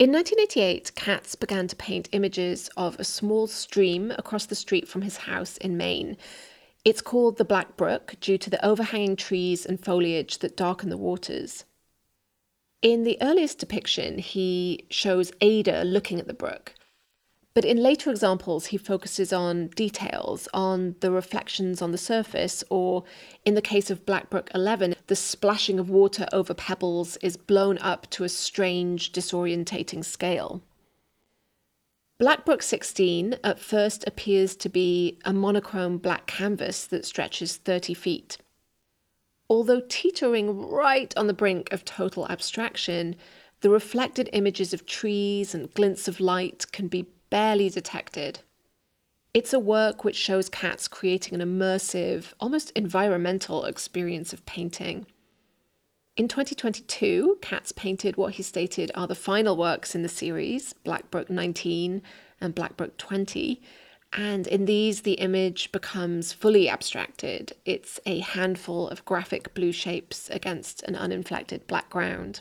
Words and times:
In 0.00 0.12
1988, 0.12 0.94
Katz 0.94 1.34
began 1.34 1.68
to 1.68 1.76
paint 1.76 2.08
images 2.12 2.70
of 2.74 2.98
a 2.98 3.04
small 3.04 3.46
stream 3.46 4.10
across 4.12 4.46
the 4.46 4.54
street 4.54 4.88
from 4.88 5.02
his 5.02 5.18
house 5.18 5.58
in 5.58 5.76
Maine. 5.76 6.16
It's 6.86 7.02
called 7.02 7.36
the 7.36 7.44
Black 7.44 7.76
Brook 7.76 8.14
due 8.18 8.38
to 8.38 8.48
the 8.48 8.64
overhanging 8.64 9.16
trees 9.16 9.66
and 9.66 9.78
foliage 9.78 10.38
that 10.38 10.56
darken 10.56 10.88
the 10.88 10.96
waters. 10.96 11.66
In 12.80 13.04
the 13.04 13.18
earliest 13.20 13.58
depiction, 13.58 14.16
he 14.16 14.86
shows 14.88 15.32
Ada 15.42 15.84
looking 15.84 16.18
at 16.18 16.26
the 16.26 16.32
brook. 16.32 16.72
But 17.52 17.64
in 17.64 17.78
later 17.78 18.10
examples, 18.10 18.66
he 18.66 18.76
focuses 18.76 19.32
on 19.32 19.68
details, 19.68 20.48
on 20.54 20.94
the 21.00 21.10
reflections 21.10 21.82
on 21.82 21.90
the 21.90 21.98
surface, 21.98 22.62
or 22.70 23.02
in 23.44 23.54
the 23.54 23.62
case 23.62 23.90
of 23.90 24.06
Black 24.06 24.30
Brook 24.30 24.50
11, 24.54 24.94
the 25.08 25.16
splashing 25.16 25.80
of 25.80 25.90
water 25.90 26.28
over 26.32 26.54
pebbles 26.54 27.16
is 27.18 27.36
blown 27.36 27.76
up 27.78 28.08
to 28.10 28.22
a 28.22 28.28
strange, 28.28 29.10
disorientating 29.10 30.04
scale. 30.04 30.62
Black 32.20 32.44
Brook 32.44 32.62
16 32.62 33.36
at 33.42 33.58
first 33.58 34.04
appears 34.06 34.54
to 34.54 34.68
be 34.68 35.18
a 35.24 35.32
monochrome 35.32 35.98
black 35.98 36.26
canvas 36.26 36.86
that 36.86 37.04
stretches 37.04 37.56
30 37.56 37.94
feet. 37.94 38.38
Although 39.48 39.82
teetering 39.88 40.68
right 40.68 41.12
on 41.16 41.26
the 41.26 41.32
brink 41.32 41.72
of 41.72 41.84
total 41.84 42.28
abstraction, 42.28 43.16
the 43.62 43.70
reflected 43.70 44.28
images 44.32 44.72
of 44.72 44.86
trees 44.86 45.52
and 45.54 45.74
glints 45.74 46.06
of 46.06 46.20
light 46.20 46.70
can 46.70 46.86
be 46.86 47.06
barely 47.30 47.70
detected. 47.70 48.40
It's 49.32 49.52
a 49.52 49.60
work 49.60 50.02
which 50.04 50.16
shows 50.16 50.48
Katz 50.48 50.88
creating 50.88 51.40
an 51.40 51.48
immersive, 51.48 52.32
almost 52.40 52.72
environmental 52.72 53.64
experience 53.64 54.32
of 54.32 54.44
painting. 54.44 55.06
In 56.16 56.26
2022, 56.26 57.38
Katz 57.40 57.70
painted 57.72 58.16
what 58.16 58.34
he 58.34 58.42
stated 58.42 58.90
are 58.96 59.06
the 59.06 59.14
final 59.14 59.56
works 59.56 59.94
in 59.94 60.02
the 60.02 60.08
series, 60.08 60.72
Black 60.84 61.10
Brook 61.10 61.30
19 61.30 62.02
and 62.40 62.54
Black 62.54 62.76
Brook 62.76 62.98
20. 62.98 63.62
And 64.12 64.48
in 64.48 64.64
these, 64.64 65.02
the 65.02 65.14
image 65.14 65.70
becomes 65.70 66.32
fully 66.32 66.68
abstracted. 66.68 67.52
It's 67.64 68.00
a 68.04 68.18
handful 68.18 68.88
of 68.88 69.04
graphic 69.04 69.54
blue 69.54 69.70
shapes 69.70 70.28
against 70.30 70.82
an 70.82 70.96
uninflected 70.96 71.68
black 71.68 71.88
ground. 71.88 72.40